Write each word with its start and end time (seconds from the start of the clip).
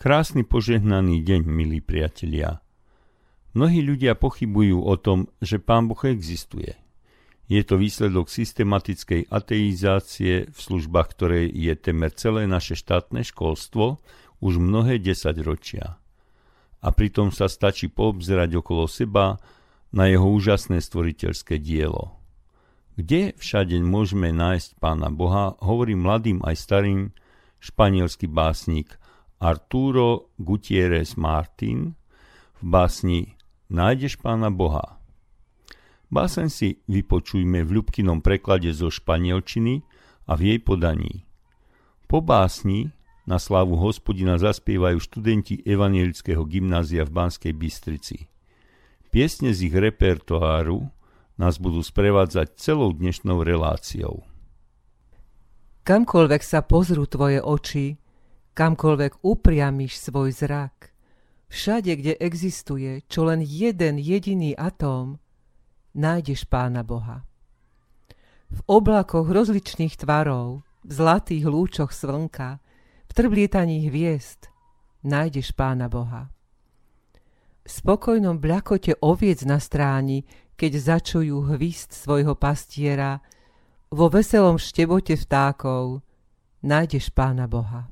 Krásny 0.00 0.48
požehnaný 0.48 1.20
deň, 1.20 1.44
milí 1.44 1.84
priatelia. 1.84 2.64
Mnohí 3.52 3.84
ľudia 3.84 4.16
pochybujú 4.16 4.80
o 4.80 4.96
tom, 4.96 5.28
že 5.44 5.60
Pán 5.60 5.92
Boh 5.92 6.00
existuje. 6.08 6.72
Je 7.52 7.60
to 7.60 7.76
výsledok 7.76 8.32
systematickej 8.32 9.28
ateizácie 9.28 10.48
v 10.48 10.56
službách, 10.56 11.04
ktoré 11.04 11.52
je 11.52 11.76
temer 11.76 12.16
celé 12.16 12.48
naše 12.48 12.80
štátne 12.80 13.20
školstvo 13.28 14.00
už 14.40 14.56
mnohé 14.56 14.96
desaťročia. 15.04 16.00
A 16.80 16.88
pritom 16.96 17.28
sa 17.28 17.52
stačí 17.52 17.92
poobzerať 17.92 18.56
okolo 18.56 18.88
seba 18.88 19.36
na 19.92 20.08
jeho 20.08 20.32
úžasné 20.32 20.80
stvoriteľské 20.80 21.60
dielo. 21.60 22.16
Kde 22.96 23.36
všade 23.36 23.76
môžeme 23.84 24.32
nájsť 24.32 24.80
Pána 24.80 25.12
Boha, 25.12 25.60
hovorí 25.60 25.92
mladým 25.92 26.40
aj 26.40 26.56
starým 26.56 27.12
španielský 27.60 28.32
básnik 28.32 28.96
Arturo 29.40 30.36
Gutierrez 30.36 31.16
Martin 31.16 31.96
v 32.60 32.62
básni 32.68 33.20
Nájdeš 33.72 34.20
pána 34.20 34.52
Boha. 34.52 35.00
Básen 36.12 36.52
si 36.52 36.84
vypočujme 36.84 37.64
v 37.64 37.80
ľubkinom 37.80 38.20
preklade 38.20 38.68
zo 38.76 38.92
španielčiny 38.92 39.80
a 40.28 40.36
v 40.36 40.40
jej 40.44 40.60
podaní. 40.60 41.24
Po 42.04 42.20
básni 42.20 42.92
na 43.24 43.40
slávu 43.40 43.80
hospodina 43.80 44.36
zaspievajú 44.36 45.00
študenti 45.00 45.64
evanielického 45.64 46.44
gymnázia 46.44 47.08
v 47.08 47.14
Banskej 47.14 47.56
Bystrici. 47.56 48.28
Piesne 49.08 49.56
z 49.56 49.72
ich 49.72 49.74
repertoáru 49.74 50.84
nás 51.40 51.56
budú 51.56 51.80
sprevádzať 51.80 52.60
celou 52.60 52.92
dnešnou 52.92 53.40
reláciou. 53.40 54.20
Kamkoľvek 55.88 56.42
sa 56.44 56.60
pozrú 56.60 57.08
tvoje 57.08 57.40
oči, 57.40 57.96
kamkoľvek 58.60 59.24
upriamiš 59.24 60.12
svoj 60.12 60.36
zrak, 60.36 60.92
všade, 61.48 61.96
kde 61.96 62.12
existuje 62.20 63.00
čo 63.08 63.24
len 63.24 63.40
jeden 63.40 63.96
jediný 63.96 64.52
atóm, 64.52 65.16
nájdeš 65.96 66.44
Pána 66.44 66.84
Boha. 66.84 67.24
V 68.52 68.60
oblakoch 68.68 69.32
rozličných 69.32 69.96
tvarov, 69.96 70.60
v 70.84 70.90
zlatých 70.92 71.48
lúčoch 71.48 71.88
slnka, 71.88 72.60
v 73.08 73.12
trblietaní 73.16 73.88
hviezd, 73.88 74.52
nájdeš 75.08 75.56
Pána 75.56 75.88
Boha. 75.88 76.28
V 77.64 77.70
spokojnom 77.72 78.36
bľakote 78.36 79.00
oviec 79.00 79.40
na 79.48 79.56
stráni, 79.56 80.28
keď 80.60 81.00
začujú 81.00 81.56
hvist 81.56 81.96
svojho 81.96 82.36
pastiera, 82.36 83.24
vo 83.88 84.12
veselom 84.12 84.60
štebote 84.60 85.16
vtákov, 85.16 86.04
nájdeš 86.60 87.08
Pána 87.16 87.48
Boha 87.48 87.88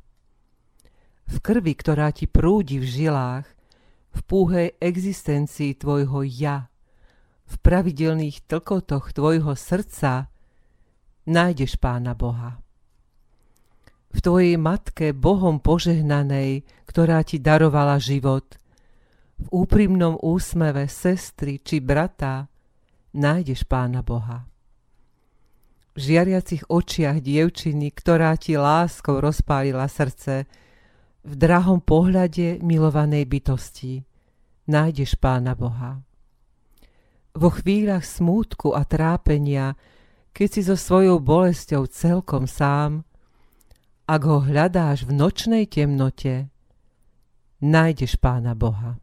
v 1.28 1.36
krvi, 1.44 1.76
ktorá 1.76 2.08
ti 2.10 2.24
prúdi 2.24 2.80
v 2.80 2.88
žilách, 2.88 3.46
v 4.16 4.20
púhej 4.24 4.68
existencii 4.80 5.76
tvojho 5.76 6.24
ja, 6.24 6.72
v 7.44 7.54
pravidelných 7.60 8.48
tlkotoch 8.48 9.12
tvojho 9.12 9.52
srdca, 9.52 10.32
nájdeš 11.28 11.76
Pána 11.76 12.16
Boha. 12.16 12.60
V 14.08 14.18
tvojej 14.24 14.56
matke 14.56 15.12
Bohom 15.12 15.60
požehnanej, 15.60 16.64
ktorá 16.88 17.20
ti 17.20 17.36
darovala 17.36 18.00
život, 18.00 18.56
v 19.38 19.46
úprimnom 19.52 20.18
úsmeve 20.18 20.88
sestry 20.88 21.60
či 21.60 21.78
brata, 21.78 22.48
nájdeš 23.12 23.68
Pána 23.68 24.00
Boha. 24.00 24.48
V 25.94 25.98
žiariacich 25.98 26.66
očiach 26.72 27.20
dievčiny, 27.20 27.92
ktorá 27.92 28.34
ti 28.40 28.56
láskou 28.56 29.20
rozpálila 29.20 29.86
srdce, 29.86 30.48
v 31.28 31.34
drahom 31.36 31.84
pohľade 31.84 32.64
milovanej 32.64 33.28
bytosti 33.28 34.00
nájdeš 34.64 35.20
Pána 35.20 35.52
Boha. 35.52 36.00
Vo 37.36 37.52
chvíľach 37.52 38.08
smútku 38.08 38.72
a 38.72 38.88
trápenia, 38.88 39.76
keď 40.32 40.48
si 40.48 40.60
so 40.64 40.76
svojou 40.76 41.20
bolesťou 41.20 41.84
celkom 41.84 42.48
sám, 42.48 43.04
ak 44.08 44.22
ho 44.24 44.40
hľadáš 44.40 45.04
v 45.04 45.12
nočnej 45.12 45.64
temnote, 45.68 46.48
nájdeš 47.60 48.16
Pána 48.16 48.56
Boha. 48.56 48.96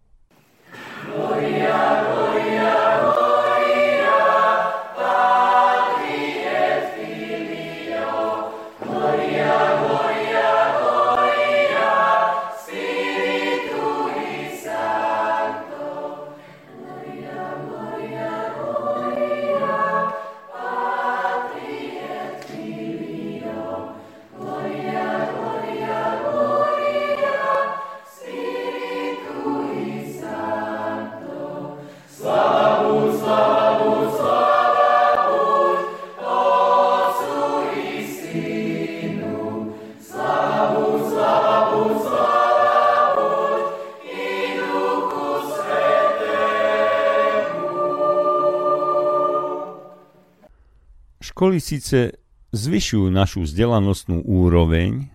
Školy 51.45 51.61
síce 51.61 52.17
zvyšujú 52.57 53.13
našu 53.13 53.45
vzdelanostnú 53.45 54.25
úroveň, 54.25 55.13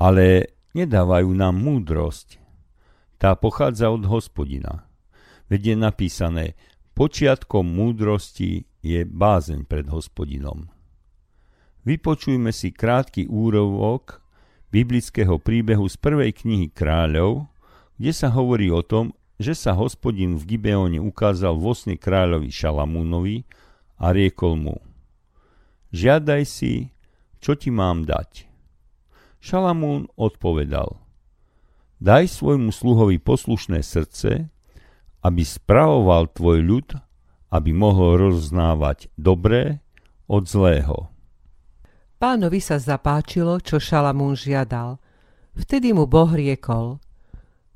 ale 0.00 0.56
nedávajú 0.72 1.28
nám 1.28 1.60
múdrosť. 1.60 2.40
Tá 3.20 3.36
pochádza 3.36 3.92
od 3.92 4.08
hospodina. 4.08 4.88
Veď 5.52 5.60
je 5.60 5.76
napísané, 5.76 6.44
počiatkom 6.96 7.68
múdrosti 7.68 8.64
je 8.80 9.04
bázeň 9.04 9.68
pred 9.68 9.84
hospodinom. 9.92 10.72
Vypočujme 11.84 12.48
si 12.48 12.72
krátky 12.72 13.28
úrovok 13.28 14.24
biblického 14.72 15.36
príbehu 15.36 15.84
z 15.84 16.00
prvej 16.00 16.32
knihy 16.32 16.72
kráľov, 16.72 17.44
kde 18.00 18.12
sa 18.16 18.32
hovorí 18.32 18.72
o 18.72 18.80
tom, 18.80 19.12
že 19.36 19.52
sa 19.52 19.76
hospodin 19.76 20.40
v 20.40 20.56
Gibeone 20.56 20.96
ukázal 20.96 21.60
vo 21.60 21.76
kráľovi 21.76 22.48
Šalamúnovi 22.48 23.44
a 24.00 24.16
riekol 24.16 24.56
mu– 24.56 24.80
žiadaj 25.90 26.42
si, 26.46 26.90
čo 27.38 27.54
ti 27.54 27.70
mám 27.70 28.06
dať. 28.06 28.48
Šalamún 29.38 30.10
odpovedal, 30.18 30.98
daj 32.02 32.26
svojmu 32.26 32.74
sluhovi 32.74 33.22
poslušné 33.22 33.84
srdce, 33.84 34.50
aby 35.22 35.42
spravoval 35.42 36.30
tvoj 36.34 36.58
ľud, 36.62 36.88
aby 37.50 37.70
mohol 37.70 38.18
roznávať 38.30 39.10
dobré 39.14 39.82
od 40.26 40.46
zlého. 40.46 41.10
Pánovi 42.16 42.58
sa 42.64 42.80
zapáčilo, 42.80 43.60
čo 43.60 43.76
Šalamún 43.76 44.34
žiadal. 44.34 44.96
Vtedy 45.52 45.92
mu 45.92 46.08
Boh 46.08 46.28
riekol, 46.32 46.98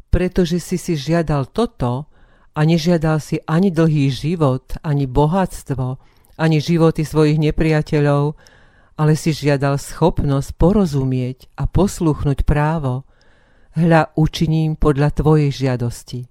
pretože 0.08 0.58
si 0.58 0.76
si 0.80 0.96
žiadal 0.96 1.48
toto 1.48 2.10
a 2.56 2.60
nežiadal 2.66 3.22
si 3.22 3.38
ani 3.46 3.70
dlhý 3.70 4.10
život, 4.10 4.74
ani 4.82 5.06
bohatstvo, 5.06 6.00
ani 6.40 6.64
životy 6.64 7.04
svojich 7.04 7.36
nepriateľov, 7.36 8.32
ale 8.96 9.12
si 9.12 9.36
žiadal 9.36 9.76
schopnosť 9.76 10.56
porozumieť 10.56 11.52
a 11.60 11.68
posluchnúť 11.68 12.48
právo. 12.48 13.04
Hľa 13.76 14.16
učiním 14.16 14.74
podľa 14.74 15.14
tvojej 15.14 15.52
žiadosti. 15.52 16.26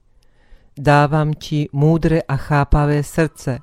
Dávam 0.74 1.38
ti 1.38 1.70
múdre 1.72 2.26
a 2.26 2.36
chápavé 2.36 3.06
srdce. 3.06 3.62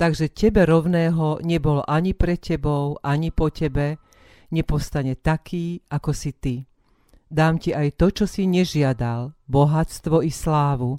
Takže 0.00 0.32
tebe 0.32 0.64
rovného 0.64 1.44
nebol 1.44 1.84
ani 1.84 2.16
pre 2.16 2.40
tebou, 2.40 2.96
ani 3.04 3.28
po 3.28 3.52
tebe, 3.52 4.00
nepostane 4.48 5.14
taký, 5.20 5.84
ako 5.92 6.10
si 6.16 6.32
ty. 6.32 6.54
Dám 7.30 7.62
ti 7.62 7.70
aj 7.70 7.94
to, 7.94 8.10
čo 8.10 8.24
si 8.26 8.48
nežiadal, 8.48 9.36
bohatstvo 9.46 10.24
i 10.26 10.34
slávu, 10.34 10.98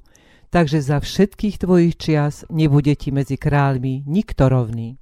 takže 0.51 0.83
za 0.83 0.99
všetkých 0.99 1.63
tvojich 1.63 1.95
čias 1.95 2.43
nebude 2.51 2.91
ti 2.99 3.09
medzi 3.09 3.39
kráľmi 3.39 4.03
nikto 4.03 4.51
rovný. 4.51 4.99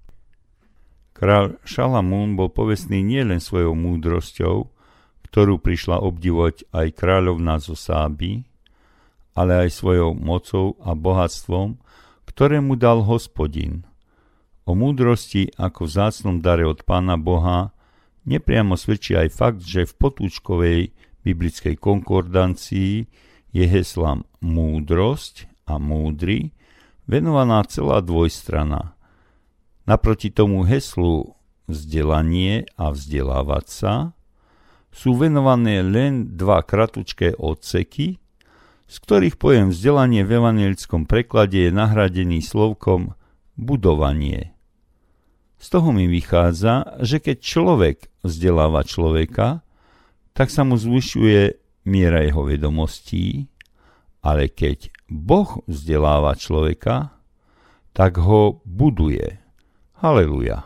Král 1.17 1.59
Šalamún 1.67 2.39
bol 2.39 2.47
povestný 2.47 3.03
nielen 3.03 3.43
svojou 3.43 3.75
múdrosťou, 3.75 4.71
ktorú 5.27 5.59
prišla 5.59 5.99
obdivovať 5.99 6.69
aj 6.71 6.87
kráľovná 6.95 7.59
zo 7.59 7.75
Sáby, 7.75 8.47
ale 9.35 9.67
aj 9.67 9.69
svojou 9.75 10.15
mocou 10.15 10.79
a 10.79 10.95
bohatstvom, 10.95 11.75
ktoré 12.29 12.63
mu 12.63 12.79
dal 12.79 13.03
hospodin. 13.03 13.83
O 14.63 14.77
múdrosti 14.77 15.49
ako 15.57 15.89
vzácnom 15.89 16.39
dare 16.39 16.63
od 16.63 16.85
pána 16.85 17.17
Boha 17.17 17.73
nepriamo 18.23 18.77
svedčí 18.77 19.17
aj 19.17 19.33
fakt, 19.33 19.61
že 19.65 19.89
v 19.89 19.97
potúčkovej 19.97 20.79
biblickej 21.25 21.75
konkordancii 21.75 23.09
je 23.49 23.65
heslám 23.65 24.25
múdrosť 24.39 25.49
a 25.65 25.81
múdry 25.81 26.53
venovaná 27.09 27.65
celá 27.65 28.01
dvojstrana. 28.05 28.93
Naproti 29.89 30.29
tomu 30.29 30.61
heslu 30.65 31.33
vzdelanie 31.65 32.69
a 32.77 32.93
vzdelávať 32.93 33.65
sa 33.69 33.93
sú 34.89 35.17
venované 35.17 35.85
len 35.85 36.37
dva 36.37 36.65
kratučké 36.65 37.37
odseky, 37.37 38.17
z 38.89 38.95
ktorých 39.05 39.37
pojem 39.37 39.69
vzdelanie 39.69 40.25
v 40.25 40.41
evangelickom 40.41 41.05
preklade 41.05 41.69
je 41.69 41.71
nahradený 41.73 42.41
slovkom 42.41 43.13
budovanie. 43.53 44.57
Z 45.61 45.77
toho 45.77 45.93
mi 45.93 46.09
vychádza, 46.09 46.97
že 47.05 47.21
keď 47.21 47.37
človek 47.37 47.97
vzdeláva 48.25 48.81
človeka, 48.81 49.61
tak 50.33 50.49
sa 50.49 50.65
mu 50.65 50.79
zvyšuje 50.79 51.68
miera 51.89 52.21
jeho 52.21 52.45
vedomostí, 52.45 53.49
ale 54.21 54.53
keď 54.53 54.93
Boh 55.09 55.65
vzdeláva 55.65 56.37
človeka, 56.37 57.17
tak 57.97 58.21
ho 58.21 58.61
buduje. 58.63 59.41
Haleluja. 59.99 60.63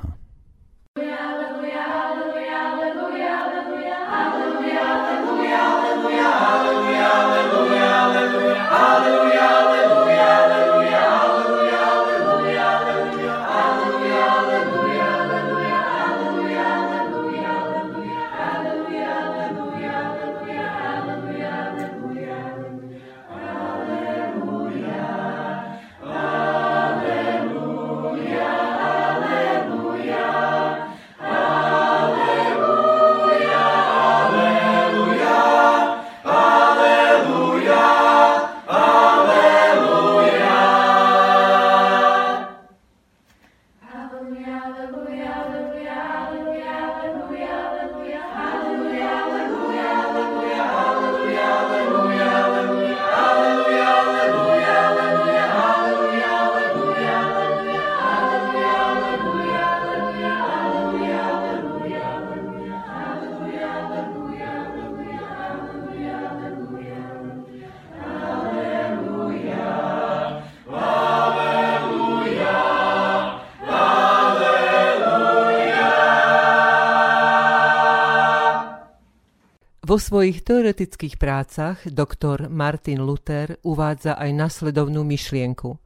Vo 79.94 80.02
svojich 80.02 80.42
teoretických 80.42 81.22
prácach 81.22 81.86
doktor 81.86 82.50
Martin 82.50 83.06
Luther 83.06 83.62
uvádza 83.62 84.18
aj 84.18 84.34
nasledovnú 84.34 85.06
myšlienku. 85.06 85.78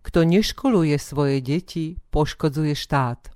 Kto 0.00 0.24
neškoluje 0.24 0.96
svoje 0.96 1.44
deti, 1.44 2.00
poškodzuje 2.08 2.72
štát. 2.72 3.28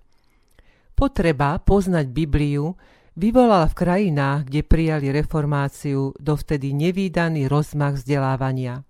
Potreba 0.97 1.61
poznať 1.61 2.09
Bibliu 2.09 2.73
vyvolala 3.21 3.69
v 3.69 3.77
krajinách, 3.77 4.49
kde 4.49 4.65
prijali 4.65 5.13
reformáciu, 5.13 6.17
dovtedy 6.17 6.73
nevýdaný 6.73 7.45
rozmach 7.45 8.01
vzdelávania. 8.01 8.89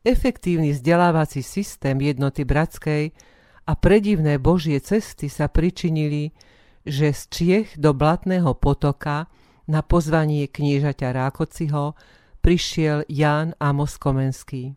Efektívny 0.00 0.72
vzdelávací 0.72 1.44
systém 1.44 2.00
jednoty 2.00 2.48
bratskej 2.48 3.12
a 3.68 3.72
predivné 3.76 4.40
Božie 4.40 4.80
cesty 4.80 5.28
sa 5.28 5.52
pričinili, 5.52 6.32
že 6.88 7.12
z 7.12 7.20
Čiech 7.28 7.68
do 7.76 7.92
Blatného 7.92 8.56
potoka– 8.56 9.28
na 9.70 9.86
pozvanie 9.86 10.50
kniežaťa 10.50 11.14
Rákociho 11.14 11.94
prišiel 12.42 13.06
Ján 13.06 13.54
Amos 13.62 13.94
Komenský. 14.02 14.74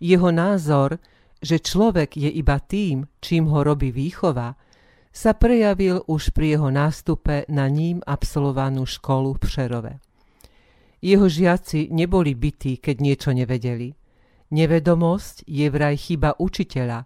Jeho 0.00 0.32
názor, 0.32 0.96
že 1.44 1.60
človek 1.60 2.16
je 2.16 2.32
iba 2.32 2.56
tým, 2.56 3.04
čím 3.20 3.52
ho 3.52 3.60
robí 3.60 3.92
výchova, 3.92 4.56
sa 5.12 5.36
prejavil 5.36 6.00
už 6.08 6.32
pri 6.32 6.56
jeho 6.56 6.72
nástupe 6.72 7.44
na 7.52 7.68
ním 7.68 8.00
absolvovanú 8.08 8.88
školu 8.88 9.36
v 9.36 9.42
Přerove. 9.44 9.92
Jeho 11.04 11.26
žiaci 11.28 11.92
neboli 11.92 12.32
bytí, 12.32 12.80
keď 12.80 12.96
niečo 13.04 13.30
nevedeli. 13.36 13.92
Nevedomosť 14.50 15.44
je 15.44 15.66
vraj 15.68 15.96
chyba 16.00 16.40
učiteľa 16.40 17.04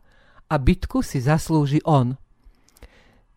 a 0.50 0.54
bytku 0.54 1.02
si 1.02 1.18
zaslúži 1.18 1.82
on– 1.82 2.14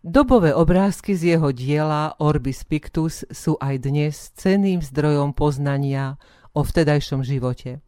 Dobové 0.05 0.53
obrázky 0.53 1.17
z 1.17 1.33
jeho 1.33 1.49
diela 1.49 2.13
Orbis 2.21 2.61
Pictus 2.61 3.25
sú 3.33 3.57
aj 3.57 3.81
dnes 3.81 4.29
cenným 4.37 4.77
zdrojom 4.77 5.33
poznania 5.33 6.21
o 6.53 6.61
vtedajšom 6.61 7.25
živote. 7.25 7.81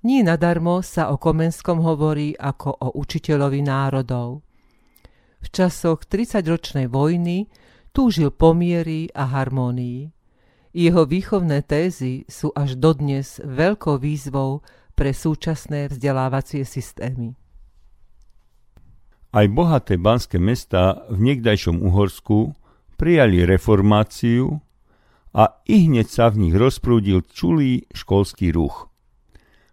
Nie 0.00 0.24
nadarmo 0.24 0.80
sa 0.80 1.12
o 1.12 1.20
Komenskom 1.20 1.84
hovorí 1.84 2.32
ako 2.32 2.80
o 2.80 2.88
učiteľovi 2.96 3.60
národov. 3.60 4.40
V 5.44 5.46
časoch 5.52 6.08
30-ročnej 6.08 6.88
vojny 6.88 7.52
túžil 7.92 8.32
pomiery 8.32 9.12
a 9.12 9.28
harmónii. 9.28 10.08
Jeho 10.72 11.04
výchovné 11.04 11.60
tézy 11.68 12.24
sú 12.24 12.56
až 12.56 12.80
dodnes 12.80 13.36
veľkou 13.44 14.00
výzvou 14.00 14.64
pre 14.96 15.12
súčasné 15.12 15.92
vzdelávacie 15.92 16.64
systémy. 16.64 17.36
Aj 19.34 19.50
bohaté 19.50 19.98
banské 19.98 20.38
mesta 20.38 21.02
v 21.10 21.18
niekdajšom 21.18 21.82
Uhorsku 21.82 22.54
prijali 22.94 23.42
reformáciu 23.42 24.62
a 25.34 25.58
hneď 25.66 26.06
sa 26.06 26.30
v 26.30 26.46
nich 26.46 26.54
rozprúdil 26.54 27.26
čulý 27.26 27.82
školský 27.90 28.54
ruch. 28.54 28.86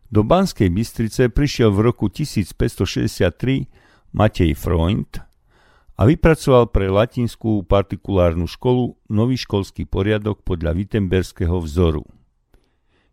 Do 0.10 0.26
Banskej 0.26 0.74
Bystrice 0.74 1.30
prišiel 1.30 1.70
v 1.78 1.94
roku 1.94 2.10
1563 2.10 3.70
Matej 4.18 4.58
Freund 4.58 5.22
a 5.94 6.02
vypracoval 6.10 6.74
pre 6.74 6.90
latinskú 6.90 7.62
partikulárnu 7.62 8.50
školu 8.50 8.98
nový 9.14 9.38
školský 9.38 9.86
poriadok 9.86 10.42
podľa 10.42 10.74
Wittenberského 10.74 11.62
vzoru. 11.62 12.02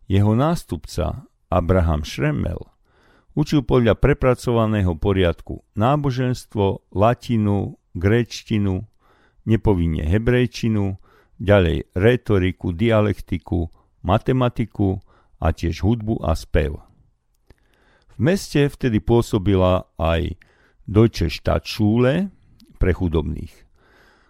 Jeho 0.09 0.33
nástupca 0.33 1.29
Abraham 1.53 2.01
Schremmel 2.01 2.78
Učil 3.39 3.63
podľa 3.63 3.95
prepracovaného 3.95 4.99
poriadku 4.99 5.63
náboženstvo, 5.79 6.91
latinu, 6.91 7.79
gréčtinu, 7.95 8.83
nepovinne 9.47 10.03
hebrejčinu, 10.03 10.99
ďalej 11.39 11.87
retoriku, 11.95 12.75
dialektiku, 12.75 13.71
matematiku 14.03 14.99
a 15.39 15.55
tiež 15.55 15.87
hudbu 15.87 16.19
a 16.19 16.35
spev. 16.35 16.83
V 18.11 18.15
meste 18.19 18.67
vtedy 18.67 18.99
pôsobila 18.99 19.87
aj 19.95 20.35
Deutsche 20.83 21.31
Stadtschule 21.31 22.35
pre 22.75 22.91
chudobných, 22.91 23.55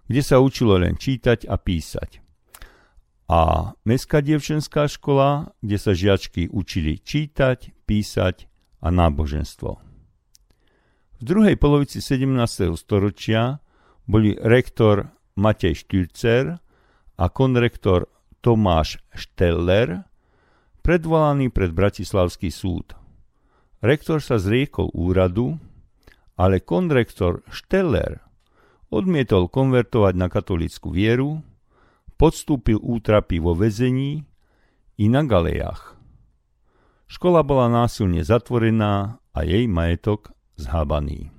kde 0.06 0.22
sa 0.22 0.38
učilo 0.38 0.78
len 0.78 1.02
čítať 1.02 1.50
a 1.50 1.58
písať. 1.58 2.22
A 3.26 3.74
Mestská 3.90 4.22
dievčenská 4.22 4.86
škola, 4.86 5.50
kde 5.66 5.78
sa 5.82 5.98
žiačky 5.98 6.46
učili 6.54 7.02
čítať, 7.02 7.74
písať 7.90 8.49
a 8.80 8.88
náboženstvo. 8.88 9.72
V 11.20 11.22
druhej 11.28 11.60
polovici 11.60 12.00
17. 12.00 12.72
storočia 12.80 13.60
boli 14.08 14.40
rektor 14.40 15.12
Matej 15.36 15.84
Štürcer 15.84 16.56
a 17.20 17.26
konrektor 17.28 18.08
Tomáš 18.40 19.04
Šteller 19.12 20.08
predvolaní 20.80 21.52
pred 21.52 21.76
Bratislavský 21.76 22.48
súd. 22.48 22.96
Rektor 23.84 24.24
sa 24.24 24.40
zriekol 24.40 24.92
úradu, 24.96 25.60
ale 26.40 26.64
konrektor 26.64 27.44
Šteller 27.52 28.24
odmietol 28.88 29.52
konvertovať 29.52 30.14
na 30.16 30.32
katolickú 30.32 30.96
vieru, 30.96 31.44
podstúpil 32.16 32.80
útrapy 32.80 33.44
vo 33.44 33.54
väzení 33.54 34.24
i 35.00 35.06
na 35.12 35.24
galejach. 35.28 35.99
Škola 37.10 37.42
bola 37.42 37.66
násilne 37.74 38.22
zatvorená 38.22 39.18
a 39.34 39.40
jej 39.42 39.66
majetok 39.66 40.30
zhábaný. 40.62 41.39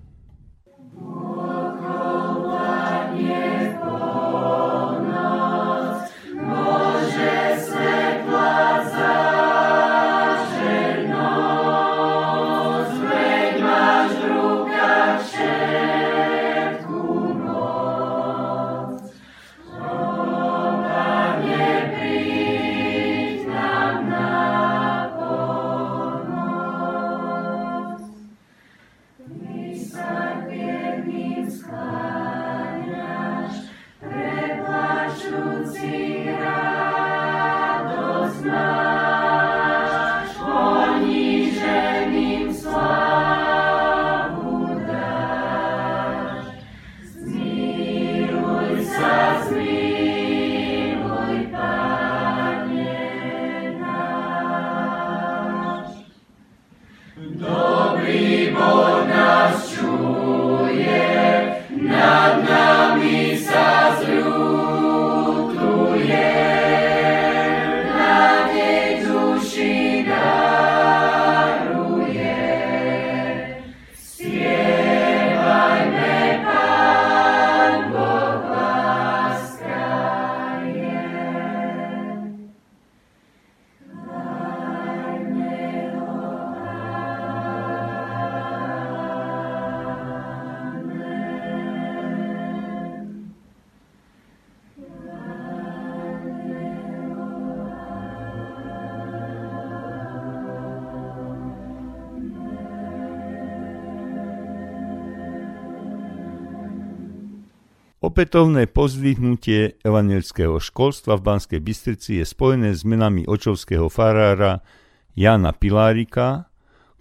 Opätovné 108.00 108.64
pozdvihnutie 108.64 109.76
evangelického 109.84 110.56
školstva 110.56 111.20
v 111.20 111.22
Banskej 111.28 111.60
Bystrici 111.60 112.16
je 112.16 112.24
spojené 112.24 112.72
s 112.72 112.80
menami 112.80 113.28
očovského 113.28 113.92
farára 113.92 114.64
Jana 115.12 115.52
Pilárika, 115.52 116.48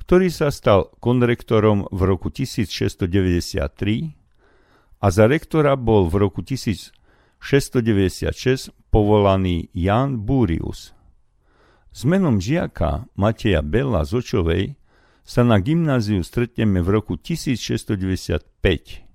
ktorý 0.03 0.27
sa 0.27 0.51
stal 0.51 0.91
konrektorom 0.99 1.87
v 1.87 2.01
roku 2.03 2.27
1693 2.27 3.07
a 4.99 5.07
za 5.07 5.23
rektora 5.31 5.79
bol 5.79 6.11
v 6.11 6.19
roku 6.19 6.43
1696 6.43 6.91
povolaný 8.91 9.71
Jan 9.71 10.19
Búrius. 10.19 10.91
S 11.95 12.03
menom 12.03 12.43
žiaka 12.43 13.07
Mateja 13.15 13.63
Bella 13.63 14.03
z 14.03 14.19
Očovej 14.19 14.75
sa 15.23 15.47
na 15.47 15.63
gymnáziu 15.63 16.27
stretneme 16.27 16.83
v 16.83 16.91
roku 16.91 17.15
1695 17.15 19.07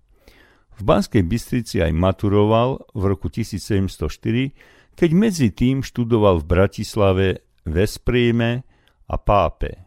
v 0.74 0.82
Banskej 0.82 1.22
Bystrici 1.22 1.78
aj 1.78 1.94
maturoval 1.94 2.82
v 2.94 3.02
roku 3.06 3.30
1704, 3.30 4.94
keď 4.94 5.10
medzi 5.14 5.50
tým 5.50 5.82
študoval 5.82 6.42
v 6.42 6.46
Bratislave, 6.46 7.26
Vesprieme 7.64 8.66
a 9.08 9.16
Pápe. 9.16 9.86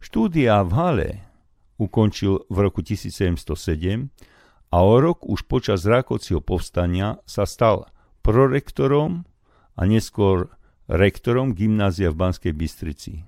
Štúdia 0.00 0.64
v 0.64 0.70
Hale 0.74 1.10
ukončil 1.80 2.44
v 2.48 2.56
roku 2.60 2.84
1707 2.84 3.40
a 4.70 4.76
o 4.80 4.94
rok 5.00 5.24
už 5.24 5.48
počas 5.48 5.84
Rákociho 5.84 6.40
povstania 6.40 7.20
sa 7.24 7.44
stal 7.48 7.88
prorektorom 8.20 9.24
a 9.76 9.82
neskôr 9.88 10.52
rektorom 10.90 11.56
gymnázia 11.56 12.12
v 12.12 12.20
Banskej 12.20 12.52
Bystrici. 12.52 13.24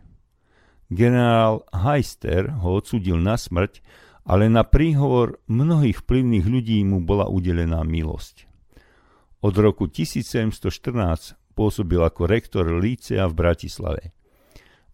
Generál 0.93 1.65
Heister 1.73 2.53
ho 2.61 2.77
odsudil 2.77 3.17
na 3.17 3.41
smrť 3.41 3.81
ale 4.23 4.47
na 4.47 4.63
príhovor 4.63 5.43
mnohých 5.51 6.03
vplyvných 6.07 6.47
ľudí 6.47 6.79
mu 6.87 7.03
bola 7.03 7.27
udelená 7.27 7.83
milosť. 7.83 8.47
Od 9.43 9.55
roku 9.59 9.91
1714 9.91 11.35
pôsobil 11.59 11.99
ako 11.99 12.31
rektor 12.31 12.65
Lícea 12.71 13.27
v 13.27 13.35
Bratislave. 13.35 14.03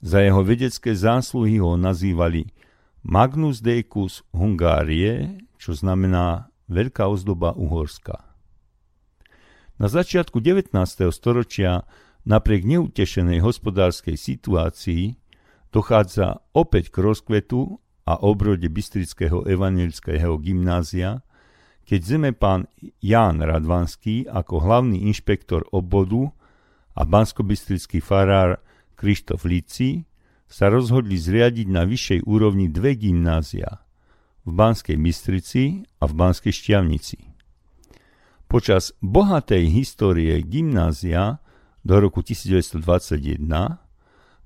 Za 0.00 0.24
jeho 0.24 0.40
vedecké 0.40 0.96
zásluhy 0.96 1.60
ho 1.60 1.76
nazývali 1.76 2.48
Magnus 3.04 3.60
Deicus 3.60 4.24
Hungárie, 4.32 5.44
čo 5.60 5.76
znamená 5.76 6.48
Veľká 6.68 7.08
ozdoba 7.08 7.56
Uhorska. 7.56 8.28
Na 9.78 9.86
začiatku 9.88 10.42
19. 10.42 10.74
storočia 11.14 11.86
napriek 12.28 12.66
neutešenej 12.66 13.40
hospodárskej 13.40 14.18
situácii 14.18 15.16
dochádza 15.72 16.44
opäť 16.52 16.92
k 16.92 16.96
rozkvetu 17.08 17.80
a 18.08 18.16
obrode 18.24 18.64
Bystrického 18.72 19.44
evangelického 19.44 20.40
gymnázia, 20.40 21.20
keď 21.84 22.00
zemepán 22.00 22.64
Ján 23.04 23.44
Radvanský 23.44 24.24
ako 24.24 24.64
hlavný 24.64 25.04
inšpektor 25.04 25.68
obvodu 25.76 26.32
a 26.96 27.04
banskobystrický 27.04 28.00
farár 28.00 28.64
Krištof 28.96 29.44
Lici 29.44 30.08
sa 30.48 30.72
rozhodli 30.72 31.20
zriadiť 31.20 31.68
na 31.68 31.84
vyššej 31.84 32.24
úrovni 32.24 32.72
dve 32.72 32.96
gymnázia 32.96 33.84
v 34.48 34.50
Banskej 34.56 34.96
Bystrici 34.96 35.84
a 36.00 36.08
v 36.08 36.12
Banskej 36.16 36.52
Šťavnici. 36.56 37.20
Počas 38.48 38.96
bohatej 39.04 39.68
histórie 39.68 40.40
gymnázia 40.40 41.44
do 41.84 42.00
roku 42.00 42.24
1921 42.24 43.44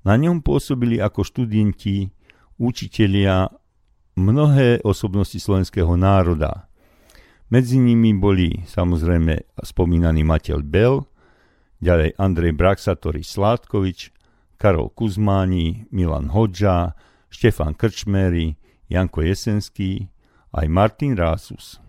na 0.03 0.13
ňom 0.19 0.43
pôsobili 0.43 0.99
ako 0.99 1.23
študenti 1.23 2.11
učitelia 2.57 3.49
mnohé 4.15 4.81
osobnosti 4.85 5.37
slovenského 5.39 5.93
národa. 5.97 6.69
Medzi 7.53 7.77
nimi 7.77 8.13
boli 8.17 8.65
samozrejme 8.65 9.57
spomínaný 9.61 10.25
Matiel 10.25 10.65
Bell, 10.65 11.05
ďalej 11.83 12.17
Andrej 12.17 12.53
Braxatory 12.57 13.21
Sládkovič, 13.21 14.09
Karol 14.57 14.89
Kuzmáni, 14.95 15.85
Milan 15.91 16.31
Hodža, 16.31 16.95
Štefan 17.27 17.75
Krčmery, 17.75 18.55
Janko 18.87 19.21
Jesenský, 19.25 20.07
aj 20.53 20.65
Martin 20.69 21.17
Rásus. 21.17 21.81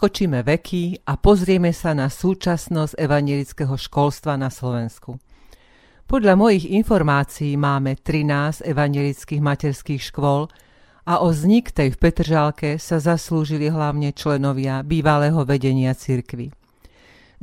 Preskočíme 0.00 0.40
veky 0.40 1.04
a 1.12 1.20
pozrieme 1.20 1.76
sa 1.76 1.92
na 1.92 2.08
súčasnosť 2.08 2.96
evangelického 2.96 3.76
školstva 3.76 4.32
na 4.40 4.48
Slovensku. 4.48 5.20
Podľa 6.08 6.40
mojich 6.40 6.72
informácií 6.72 7.60
máme 7.60 8.00
13 8.00 8.64
evangelických 8.64 9.44
materských 9.44 10.00
škôl 10.00 10.48
a 11.04 11.20
o 11.20 11.28
vznik 11.28 11.76
tej 11.76 11.92
v 11.92 12.00
Petržálke 12.00 12.80
sa 12.80 12.96
zaslúžili 12.96 13.68
hlavne 13.68 14.16
členovia 14.16 14.80
bývalého 14.80 15.44
vedenia 15.44 15.92
cirkvy. 15.92 16.48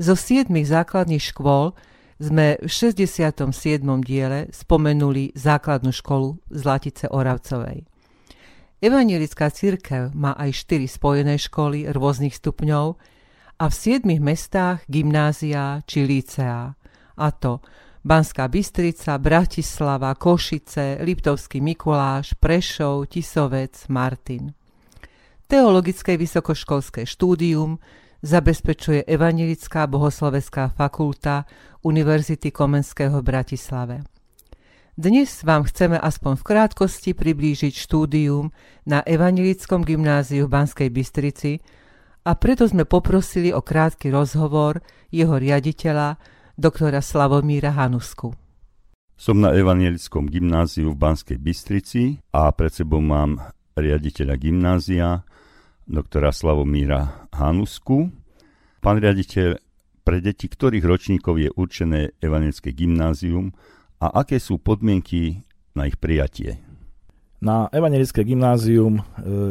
Zo 0.02 0.18
siedmých 0.18 0.82
základných 0.82 1.22
škôl 1.22 1.78
sme 2.18 2.58
v 2.58 2.70
67. 2.74 3.54
diele 4.02 4.50
spomenuli 4.50 5.30
základnú 5.38 5.94
školu 5.94 6.42
Zlatice 6.50 7.06
Oravcovej. 7.06 7.86
Evangelická 8.78 9.50
církev 9.50 10.14
má 10.14 10.38
aj 10.38 10.54
štyri 10.54 10.86
spojené 10.86 11.42
školy 11.42 11.90
rôznych 11.90 12.38
stupňov 12.38 12.94
a 13.58 13.66
v 13.66 13.74
siedmých 13.74 14.22
mestách 14.22 14.86
gymnázia 14.86 15.82
či 15.90 16.06
líceá, 16.06 16.78
a 17.18 17.28
to 17.34 17.58
Banská 18.06 18.46
Bystrica, 18.46 19.18
Bratislava, 19.18 20.14
Košice, 20.14 21.02
Liptovský 21.02 21.58
Mikuláš, 21.58 22.38
Prešov, 22.38 23.10
Tisovec, 23.10 23.90
Martin. 23.90 24.54
Teologické 25.50 26.14
vysokoškolské 26.14 27.10
štúdium 27.10 27.82
zabezpečuje 28.22 29.10
Evangelická 29.10 29.90
bohoslovecká 29.90 30.70
fakulta 30.70 31.50
Univerzity 31.82 32.54
Komenského 32.54 33.20
v 33.20 33.26
Bratislave. 33.26 34.17
Dnes 34.98 35.46
vám 35.46 35.62
chceme 35.70 35.94
aspoň 35.94 36.42
v 36.42 36.48
krátkosti 36.58 37.14
priblížiť 37.14 37.70
štúdium 37.70 38.50
na 38.82 39.06
Evangelickom 39.06 39.86
gymnáziu 39.86 40.50
v 40.50 40.58
Banskej 40.58 40.90
Bystrici 40.90 41.62
a 42.26 42.34
preto 42.34 42.66
sme 42.66 42.82
poprosili 42.82 43.54
o 43.54 43.62
krátky 43.62 44.10
rozhovor 44.10 44.82
jeho 45.14 45.38
riaditeľa, 45.38 46.18
doktora 46.58 47.06
Slavomíra 47.06 47.78
Hanusku. 47.78 48.34
Som 49.14 49.38
na 49.38 49.54
Evangelickom 49.54 50.34
gymnáziu 50.34 50.90
v 50.90 50.98
Banskej 50.98 51.38
Bystrici 51.38 52.18
a 52.34 52.50
pred 52.50 52.74
sebou 52.74 52.98
mám 52.98 53.38
riaditeľa 53.78 54.34
gymnázia, 54.42 55.22
doktora 55.86 56.34
Slavomíra 56.34 57.30
Hanusku. 57.38 58.10
Pán 58.82 58.98
riaditeľ, 58.98 59.62
pre 60.02 60.26
deti 60.26 60.50
ktorých 60.50 60.90
ročníkov 60.90 61.38
je 61.38 61.54
určené 61.54 62.18
Evangelické 62.18 62.74
gymnázium 62.74 63.54
a 63.98 64.08
aké 64.22 64.38
sú 64.38 64.62
podmienky 64.62 65.46
na 65.74 65.90
ich 65.90 65.98
prijatie? 65.98 66.62
Na 67.38 67.70
Evangelické 67.70 68.26
gymnázium 68.26 68.98
e, 68.98 69.02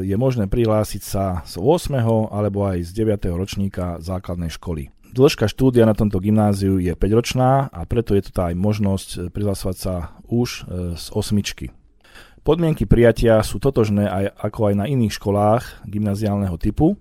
je 0.02 0.16
možné 0.18 0.50
prihlásiť 0.50 1.02
sa 1.06 1.46
z 1.46 1.62
8. 1.62 2.02
alebo 2.34 2.66
aj 2.66 2.82
z 2.82 2.90
9. 3.06 3.30
ročníka 3.30 4.02
základnej 4.02 4.50
školy. 4.50 4.90
Dĺžka 5.16 5.48
štúdia 5.48 5.88
na 5.88 5.96
tomto 5.96 6.20
gymnáziu 6.20 6.76
je 6.76 6.92
5-ročná 6.92 7.72
a 7.72 7.80
preto 7.88 8.12
je 8.12 8.28
tu 8.28 8.36
aj 8.36 8.52
možnosť 8.52 9.08
eh, 9.16 9.20
prihlasovať 9.32 9.76
sa 9.80 9.94
už 10.28 10.48
eh, 10.48 10.92
z 10.98 11.06
osmičky. 11.16 11.72
Podmienky 12.44 12.86
prijatia 12.86 13.42
sú 13.42 13.58
totožné 13.58 14.06
aj, 14.06 14.24
ako 14.38 14.70
aj 14.70 14.74
na 14.78 14.86
iných 14.86 15.16
školách 15.18 15.88
gymnaziálneho 15.88 16.54
typu. 16.60 16.94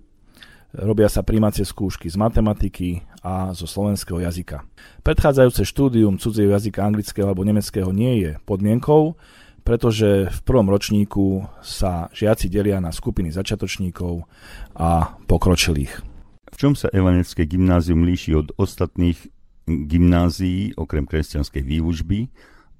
Robia 0.76 1.08
sa 1.08 1.24
príjmacie 1.24 1.64
skúšky 1.64 2.04
z 2.12 2.20
matematiky 2.20 3.00
a 3.24 3.56
zo 3.56 3.64
slovenského 3.64 4.20
jazyka. 4.20 4.60
Predchádzajúce 5.00 5.64
štúdium 5.64 6.20
cudzieho 6.20 6.52
jazyka 6.52 6.84
anglického 6.84 7.32
alebo 7.32 7.48
nemeckého 7.48 7.88
nie 7.96 8.20
je 8.20 8.30
podmienkou, 8.44 9.16
pretože 9.64 10.28
v 10.28 10.40
prvom 10.44 10.68
ročníku 10.68 11.48
sa 11.64 12.12
žiaci 12.12 12.52
delia 12.52 12.76
na 12.84 12.92
skupiny 12.92 13.32
začiatočníkov 13.32 14.28
a 14.76 15.16
pokročilých. 15.24 16.04
V 16.52 16.56
čom 16.60 16.76
sa 16.76 16.92
Evangelické 16.92 17.48
gymnázium 17.48 18.04
líši 18.04 18.36
od 18.36 18.52
ostatných 18.60 19.32
gymnázií, 19.64 20.76
okrem 20.76 21.08
kresťanskej 21.08 21.62
výučby, 21.64 22.28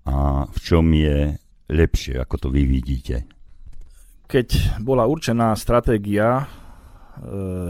a 0.05 0.45
v 0.45 0.59
čom 0.61 0.85
je 0.93 1.33
lepšie, 1.73 2.21
ako 2.21 2.45
to 2.45 2.49
vy 2.53 2.63
vidíte? 2.69 3.25
Keď 4.29 4.79
bola 4.85 5.09
určená 5.09 5.57
stratégia 5.57 6.45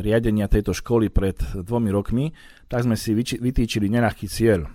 riadenia 0.03 0.51
tejto 0.51 0.75
školy 0.75 1.11
pred 1.11 1.39
dvomi 1.55 1.91
rokmi, 1.95 2.35
tak 2.67 2.83
sme 2.83 2.99
si 2.99 3.15
vytýčili 3.17 3.87
nenachý 3.87 4.27
cieľ. 4.27 4.67
E, 4.67 4.69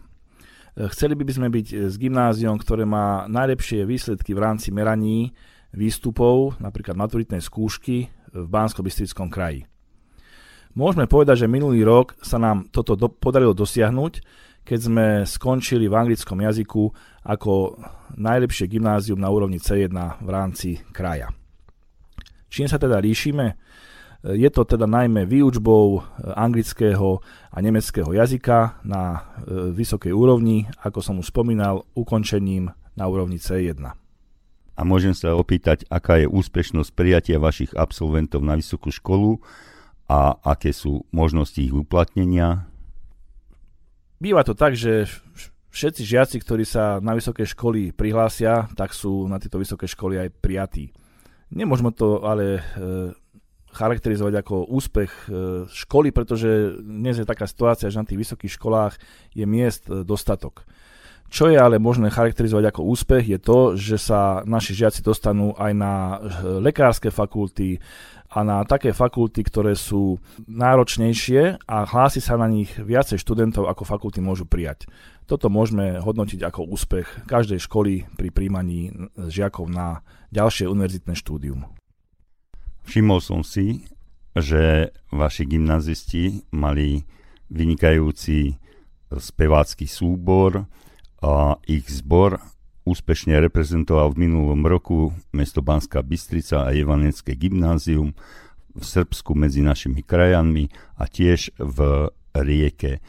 chceli 0.96 1.16
by 1.20 1.32
sme 1.32 1.48
byť 1.52 1.68
s 1.92 1.96
gymnáziom, 2.00 2.56
ktoré 2.56 2.88
má 2.88 3.28
najlepšie 3.28 3.84
výsledky 3.84 4.32
v 4.32 4.44
rámci 4.44 4.72
meraní 4.72 5.36
výstupov, 5.76 6.60
napríklad 6.60 6.96
maturitnej 6.96 7.44
skúšky 7.44 8.12
v 8.32 8.46
bansko 8.48 8.84
kraji. 9.32 9.68
Môžeme 10.72 11.04
povedať, 11.04 11.44
že 11.44 11.52
minulý 11.52 11.84
rok 11.84 12.16
sa 12.24 12.40
nám 12.40 12.72
toto 12.72 12.96
do, 12.96 13.12
podarilo 13.12 13.52
dosiahnuť, 13.52 14.24
keď 14.64 14.80
sme 14.80 15.06
skončili 15.28 15.92
v 15.92 15.98
anglickom 16.00 16.40
jazyku 16.40 16.84
ako 17.28 17.76
najlepšie 18.16 18.72
gymnázium 18.72 19.20
na 19.20 19.28
úrovni 19.28 19.60
C1 19.60 19.92
v 20.22 20.30
rámci 20.32 20.80
kraja. 20.96 21.28
Čím 22.48 22.68
sa 22.72 22.80
teda 22.80 23.00
líšime? 23.00 23.56
Je 24.22 24.50
to 24.54 24.62
teda 24.62 24.86
najmä 24.86 25.26
výučbou 25.26 26.06
anglického 26.38 27.26
a 27.50 27.58
nemeckého 27.58 28.14
jazyka 28.14 28.78
na 28.86 29.18
e, 29.18 29.20
vysokej 29.74 30.14
úrovni, 30.14 30.70
ako 30.86 31.02
som 31.02 31.18
už 31.18 31.34
spomínal, 31.34 31.90
ukončením 31.98 32.70
na 32.94 33.06
úrovni 33.10 33.42
C1. 33.42 33.82
A 34.78 34.82
môžem 34.86 35.18
sa 35.18 35.34
opýtať, 35.34 35.90
aká 35.90 36.22
je 36.22 36.30
úspešnosť 36.30 36.94
prijatia 36.94 37.42
vašich 37.42 37.74
absolventov 37.74 38.46
na 38.46 38.54
vysokú 38.54 38.94
školu 38.94 39.42
a 40.06 40.38
aké 40.46 40.70
sú 40.70 41.02
možnosti 41.10 41.58
ich 41.58 41.74
uplatnenia? 41.74 42.70
Býva 44.22 44.46
to 44.46 44.54
tak, 44.54 44.78
že 44.78 45.10
všetci 45.74 46.02
žiaci, 46.06 46.38
ktorí 46.46 46.62
sa 46.62 47.02
na 47.02 47.18
vysoké 47.18 47.42
školy 47.42 47.90
prihlásia, 47.90 48.70
tak 48.78 48.94
sú 48.94 49.26
na 49.26 49.42
tieto 49.42 49.58
vysoké 49.58 49.90
školy 49.90 50.22
aj 50.22 50.30
prijatí. 50.38 50.94
Nemôžeme 51.52 51.92
to 51.92 52.24
ale 52.24 52.60
e, 52.60 52.62
charakterizovať 53.72 54.44
ako 54.44 54.56
úspech 54.68 55.12
e, 55.12 55.28
školy, 55.68 56.12
pretože 56.12 56.78
dnes 56.80 57.20
je 57.20 57.28
taká 57.28 57.48
situácia, 57.48 57.92
že 57.92 58.00
na 58.00 58.08
tých 58.08 58.28
vysokých 58.28 58.56
školách 58.60 58.94
je 59.36 59.46
miest 59.48 59.88
e, 59.88 60.04
dostatok. 60.04 60.68
Čo 61.32 61.48
je 61.48 61.56
ale 61.56 61.80
možné 61.80 62.12
charakterizovať 62.12 62.76
ako 62.76 62.92
úspech, 62.92 63.24
je 63.24 63.40
to, 63.40 63.80
že 63.80 63.96
sa 63.96 64.44
naši 64.44 64.76
žiaci 64.76 65.00
dostanú 65.00 65.56
aj 65.56 65.72
na 65.72 66.20
lekárske 66.60 67.08
fakulty, 67.08 67.80
a 68.32 68.48
na 68.48 68.64
také 68.64 68.96
fakulty, 68.96 69.44
ktoré 69.44 69.76
sú 69.76 70.16
náročnejšie 70.48 71.68
a 71.68 71.78
hlási 71.84 72.24
sa 72.24 72.40
na 72.40 72.48
nich 72.48 72.72
viacej 72.80 73.20
študentov, 73.20 73.68
ako 73.68 73.84
fakulty 73.84 74.24
môžu 74.24 74.48
prijať. 74.48 74.88
Toto 75.28 75.52
môžeme 75.52 76.00
hodnotiť 76.00 76.40
ako 76.48 76.72
úspech 76.72 77.28
každej 77.28 77.60
školy 77.60 78.08
pri 78.16 78.32
príjmaní 78.32 79.12
žiakov 79.20 79.68
na 79.68 80.08
ďalšie 80.32 80.68
univerzitné 80.72 81.14
štúdium. 81.16 81.81
Všimol 82.88 83.20
som 83.24 83.42
si, 83.46 83.88
že 84.36 84.92
vaši 85.12 85.44
gymnazisti 85.48 86.48
mali 86.56 87.04
vynikajúci 87.52 88.56
spevácky 89.12 89.86
súbor 89.86 90.66
a 91.20 91.60
ich 91.68 91.86
zbor 91.92 92.40
úspešne 92.88 93.38
reprezentoval 93.44 94.16
v 94.16 94.28
minulom 94.28 94.64
roku 94.66 95.14
mesto 95.36 95.62
Banská 95.62 96.02
Bystrica 96.02 96.66
a 96.66 96.74
Evanecké 96.74 97.38
gymnázium 97.38 98.16
v 98.72 98.84
Srbsku 98.84 99.36
medzi 99.36 99.60
našimi 99.60 100.02
krajanmi 100.02 100.72
a 100.98 101.06
tiež 101.06 101.52
v 101.60 102.10
rieke. 102.34 103.04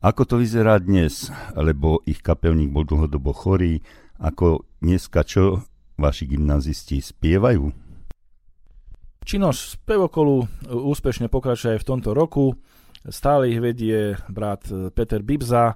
Ako 0.00 0.24
to 0.24 0.34
vyzerá 0.40 0.80
dnes, 0.80 1.28
lebo 1.52 2.00
ich 2.08 2.24
kapelník 2.24 2.72
bol 2.72 2.88
dlhodobo 2.88 3.36
chorý, 3.36 3.84
ako 4.16 4.64
dneska 4.80 5.22
čo 5.22 5.68
vaši 6.00 6.24
gymnazisti 6.28 7.04
spievajú? 7.04 7.85
Činnosť 9.26 9.82
spevokolu 9.82 10.46
úspešne 10.70 11.26
pokračuje 11.26 11.74
aj 11.74 11.82
v 11.82 11.88
tomto 11.90 12.14
roku. 12.14 12.54
Stále 13.10 13.50
ich 13.50 13.58
vedie 13.58 14.14
brat 14.30 14.70
Peter 14.94 15.18
Bibza, 15.26 15.74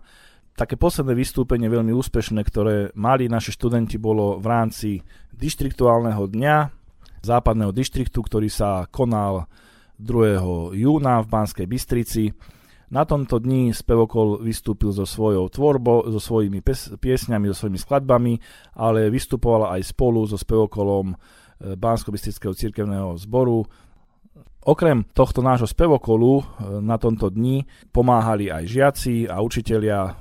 také 0.54 0.78
posledné 0.78 1.18
vystúpenie 1.18 1.66
veľmi 1.66 1.90
úspešné, 1.90 2.46
ktoré 2.46 2.94
mali 2.94 3.26
naši 3.26 3.50
študenti, 3.50 3.98
bolo 3.98 4.38
v 4.38 4.46
rámci 4.46 4.90
dištriktuálneho 5.34 6.30
dňa 6.30 6.56
západného 7.26 7.74
dištriktu, 7.74 8.22
ktorý 8.22 8.46
sa 8.46 8.86
konal 8.86 9.50
2. 9.98 10.78
júna 10.78 11.18
v 11.18 11.26
Banskej 11.26 11.66
Bystrici. 11.66 12.30
Na 12.94 13.02
tomto 13.02 13.42
dni 13.42 13.74
spevokol 13.74 14.46
vystúpil 14.46 14.94
so 14.94 15.02
svojou 15.02 15.50
tvorbou, 15.50 16.06
so 16.06 16.22
svojimi 16.22 16.62
pes- 16.62 16.94
piesňami, 16.94 17.50
so 17.50 17.66
svojimi 17.66 17.82
skladbami, 17.82 18.38
ale 18.78 19.10
vystupoval 19.10 19.74
aj 19.74 19.90
spolu 19.90 20.22
so 20.30 20.38
spevokolom 20.38 21.18
Bansko-Bystrického 21.60 22.56
cirkevného 22.56 23.16
zboru 23.20 23.68
Okrem 24.60 25.08
tohto 25.16 25.40
nášho 25.40 25.64
spevokolu 25.64 26.40
e, 26.40 26.44
na 26.84 27.00
tomto 27.00 27.32
dni 27.32 27.64
pomáhali 27.96 28.52
aj 28.52 28.64
žiaci 28.68 29.24
a 29.24 29.40
učitelia 29.40 30.00
e, 30.04 30.12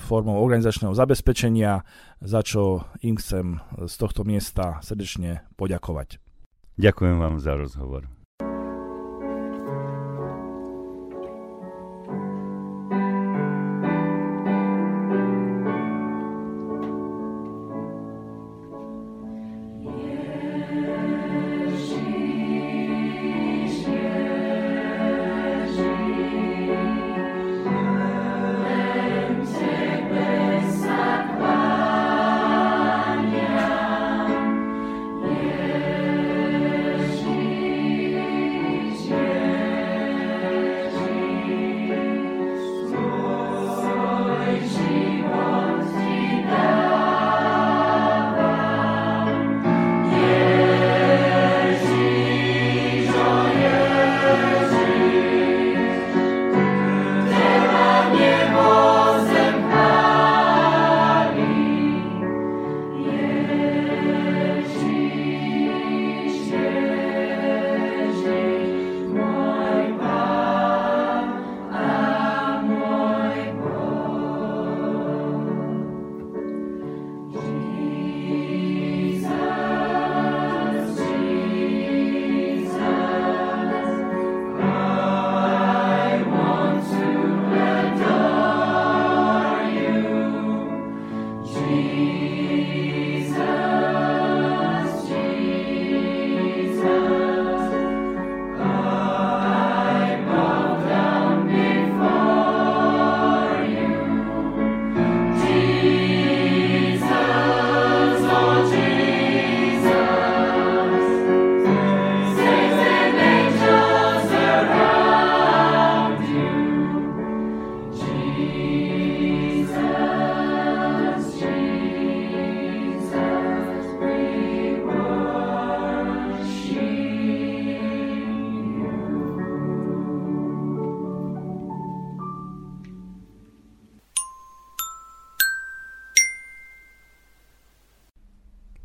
formou 0.00 0.40
organizačného 0.40 0.96
zabezpečenia, 0.96 1.84
za 2.24 2.40
čo 2.40 2.88
im 3.04 3.20
chcem 3.20 3.60
z 3.84 3.94
tohto 4.00 4.24
miesta 4.24 4.80
srdečne 4.80 5.44
poďakovať. 5.60 6.16
Ďakujem 6.80 7.16
vám 7.20 7.36
za 7.36 7.52
rozhovor. 7.52 8.21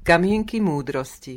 Kamienky 0.07 0.63
múdrosti 0.63 1.35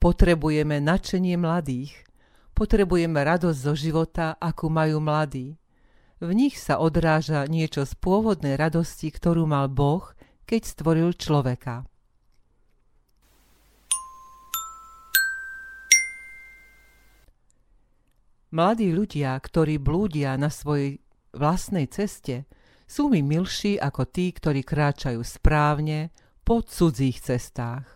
Potrebujeme 0.00 0.80
nadšenie 0.80 1.36
mladých. 1.36 1.92
Potrebujeme 2.56 3.20
radosť 3.28 3.58
zo 3.60 3.76
života, 3.76 4.40
akú 4.40 4.72
majú 4.72 5.04
mladí. 5.04 5.60
V 6.24 6.32
nich 6.32 6.56
sa 6.56 6.80
odráža 6.80 7.44
niečo 7.44 7.84
z 7.84 7.92
pôvodnej 8.00 8.56
radosti, 8.56 9.12
ktorú 9.12 9.44
mal 9.44 9.68
Boh, 9.68 10.08
keď 10.48 10.64
stvoril 10.64 11.12
človeka. 11.12 11.84
Mladí 18.48 18.88
ľudia, 18.96 19.36
ktorí 19.36 19.76
blúdia 19.76 20.40
na 20.40 20.48
svojej 20.48 21.04
vlastnej 21.36 21.84
ceste, 21.92 22.48
sú 22.92 23.08
mi 23.08 23.24
milší 23.24 23.80
ako 23.80 24.04
tí, 24.04 24.36
ktorí 24.36 24.60
kráčajú 24.60 25.24
správne 25.24 26.12
po 26.44 26.60
cudzích 26.60 27.24
cestách. 27.24 27.88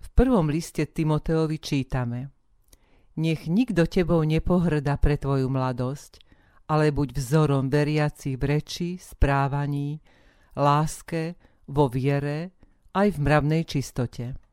V 0.00 0.08
prvom 0.16 0.48
liste 0.48 0.88
Timoteovi 0.88 1.60
čítame 1.60 2.32
Nech 3.20 3.44
nikto 3.52 3.84
tebou 3.84 4.24
nepohrda 4.24 4.96
pre 4.96 5.20
tvoju 5.20 5.52
mladosť, 5.52 6.24
ale 6.72 6.88
buď 6.88 7.12
vzorom 7.12 7.68
veriaci 7.68 8.40
v 8.40 8.42
reči, 8.48 8.96
správaní, 8.96 10.00
láske, 10.56 11.36
vo 11.68 11.92
viere, 11.92 12.56
aj 12.96 13.12
v 13.12 13.18
mravnej 13.20 13.62
čistote. 13.68 14.43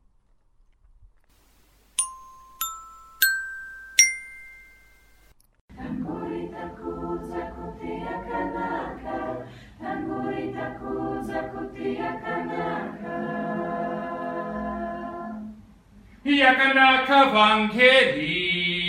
Yakanaka 16.24 17.32
Vangeli 17.34 18.81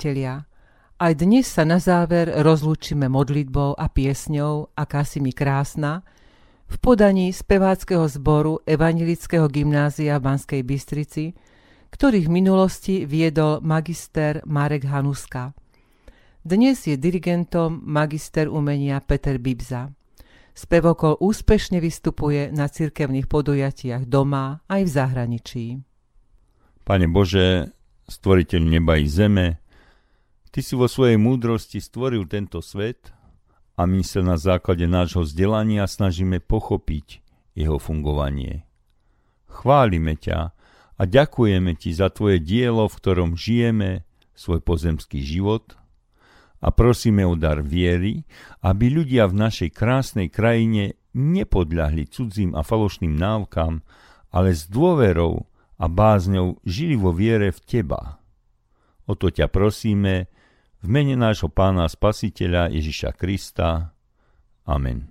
priatelia, 0.00 0.48
aj 0.96 1.12
dnes 1.12 1.44
sa 1.44 1.68
na 1.68 1.76
záver 1.76 2.32
rozlúčime 2.40 3.12
modlitbou 3.12 3.76
a 3.76 3.84
piesňou 3.92 4.72
Aká 4.72 5.04
si 5.04 5.20
mi 5.20 5.28
krásna 5.28 6.00
v 6.72 6.76
podaní 6.80 7.28
speváckého 7.36 8.08
zboru 8.08 8.64
Evangelického 8.64 9.44
gymnázia 9.52 10.16
v 10.16 10.24
Banskej 10.24 10.62
Bystrici, 10.64 11.36
ktorý 11.92 12.24
v 12.24 12.32
minulosti 12.32 13.04
viedol 13.04 13.60
magister 13.60 14.40
Marek 14.48 14.88
Hanuska. 14.88 15.52
Dnes 16.40 16.80
je 16.88 16.96
dirigentom 16.96 17.84
magister 17.84 18.48
umenia 18.48 19.04
Peter 19.04 19.36
Bibza. 19.36 19.92
Spevokol 20.56 21.20
úspešne 21.20 21.76
vystupuje 21.76 22.48
na 22.56 22.72
cirkevných 22.72 23.28
podujatiach 23.28 24.08
doma 24.08 24.64
aj 24.64 24.80
v 24.80 24.90
zahraničí. 24.96 25.64
Pane 26.88 27.04
Bože, 27.12 27.76
stvoriteľ 28.08 28.62
neba 28.64 28.96
i 28.96 29.04
zeme, 29.04 29.60
Ty 30.50 30.60
si 30.66 30.74
vo 30.74 30.90
svojej 30.90 31.14
múdrosti 31.14 31.78
stvoril 31.78 32.26
tento 32.26 32.58
svet 32.58 33.14
a 33.78 33.86
my 33.86 34.02
sa 34.02 34.18
na 34.18 34.34
základe 34.34 34.82
nášho 34.82 35.22
vzdelania 35.22 35.86
snažíme 35.86 36.42
pochopiť 36.42 37.22
jeho 37.54 37.78
fungovanie. 37.78 38.66
Chválime 39.46 40.18
ťa 40.18 40.50
a 40.98 41.02
ďakujeme 41.06 41.78
ti 41.78 41.94
za 41.94 42.10
tvoje 42.10 42.42
dielo, 42.42 42.90
v 42.90 42.98
ktorom 42.98 43.38
žijeme 43.38 44.02
svoj 44.34 44.58
pozemský 44.58 45.22
život 45.22 45.78
a 46.58 46.74
prosíme 46.74 47.22
o 47.22 47.38
dar 47.38 47.62
viery, 47.62 48.26
aby 48.66 48.90
ľudia 48.90 49.30
v 49.30 49.38
našej 49.46 49.70
krásnej 49.70 50.34
krajine 50.34 50.98
nepodľahli 51.14 52.10
cudzím 52.10 52.58
a 52.58 52.66
falošným 52.66 53.14
návkam, 53.14 53.86
ale 54.34 54.50
s 54.50 54.66
dôverou 54.66 55.46
a 55.78 55.86
bázňou 55.86 56.58
žili 56.66 56.98
vo 56.98 57.14
viere 57.14 57.54
v 57.54 57.60
teba. 57.62 58.18
O 59.06 59.14
to 59.14 59.30
ťa 59.30 59.46
prosíme, 59.46 60.28
v 60.80 60.86
mene 60.88 61.14
nášho 61.18 61.52
pána 61.52 61.84
spasiteľa 61.84 62.72
Ježiša 62.72 63.12
Krista. 63.18 63.92
Amen. 64.64 65.09